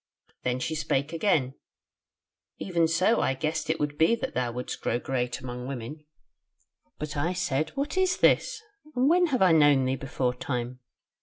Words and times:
Then 0.41 0.57
she 0.57 0.73
spake 0.73 1.13
again: 1.13 1.53
'Even 2.57 2.87
so 2.87 3.21
I 3.21 3.35
guessed 3.35 3.69
it 3.69 3.79
would 3.79 3.99
be 3.99 4.15
that 4.15 4.33
thou 4.33 4.51
wouldst 4.51 4.81
grow 4.81 4.97
great 4.97 5.39
amongst 5.39 5.67
women.' 5.67 6.05
"But 6.97 7.15
I 7.15 7.33
said, 7.33 7.69
'What 7.75 7.99
is 7.99 8.17
this? 8.17 8.59
and 8.95 9.07
when 9.07 9.27
have 9.27 9.43
I 9.43 9.51
known 9.51 9.85
thee 9.85 9.95
before 9.97 10.33
time?' 10.33 10.79